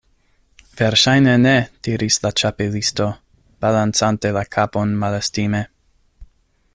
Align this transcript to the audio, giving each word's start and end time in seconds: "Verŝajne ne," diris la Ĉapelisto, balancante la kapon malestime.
"Verŝajne 0.77 1.33
ne," 1.41 1.51
diris 1.87 2.17
la 2.23 2.31
Ĉapelisto, 2.41 3.11
balancante 3.67 4.35
la 4.39 4.47
kapon 4.57 4.99
malestime. 5.05 5.65